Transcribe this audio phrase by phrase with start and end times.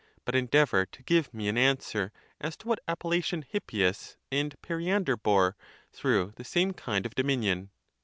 [0.25, 5.55] But endeavour to give me an answer as to what appellation Hippias and Periander bore
[5.91, 7.69] through the same kind of dominion